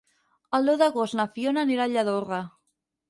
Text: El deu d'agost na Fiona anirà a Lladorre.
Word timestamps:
El 0.59 0.69
deu 0.71 0.79
d'agost 0.81 1.17
na 1.19 1.27
Fiona 1.35 1.67
anirà 1.67 1.85
a 1.87 1.93
Lladorre. 1.93 2.41